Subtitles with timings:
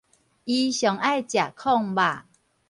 [0.03, 0.07] 伊上愛食
[1.27, 2.23] 炕肉